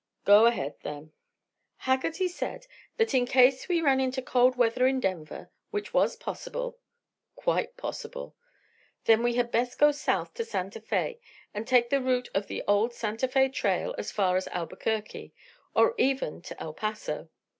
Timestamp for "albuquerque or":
14.47-15.93